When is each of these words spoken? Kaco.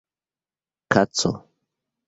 Kaco. 0.91 1.31